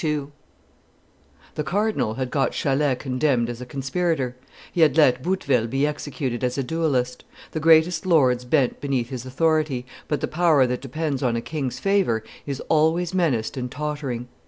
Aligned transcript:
ii.] 0.03 0.25
The 1.53 1.63
cardinal 1.63 2.15
had 2.15 2.31
got 2.31 2.55
Chalais 2.55 2.95
condemned 2.97 3.51
as 3.51 3.61
a 3.61 3.67
conspirator; 3.67 4.35
he 4.71 4.81
had 4.81 4.97
let 4.97 5.21
Bouteville 5.21 5.67
be 5.69 5.85
executed 5.85 6.43
as 6.43 6.57
a 6.57 6.63
duellist; 6.63 7.23
the 7.51 7.59
greatest 7.59 8.07
lords 8.07 8.43
bent 8.43 8.81
beneath 8.81 9.09
his 9.09 9.27
authority, 9.27 9.85
but 10.07 10.19
the 10.19 10.27
power 10.27 10.65
that 10.65 10.81
depends 10.81 11.21
on 11.21 11.35
a 11.35 11.39
king's 11.39 11.77
favor 11.77 12.23
is 12.47 12.61
always 12.61 13.13
menaced 13.13 13.57
and 13.57 13.69
tottering. 13.69 14.27